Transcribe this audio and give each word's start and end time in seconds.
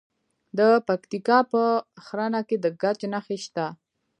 د 0.57 0.59
پکتیکا 0.87 1.37
په 1.51 1.63
ښرنه 2.05 2.41
کې 2.47 2.55
د 2.63 2.65
ګچ 2.81 2.99
نښې 3.13 3.37
شته. 3.45 3.65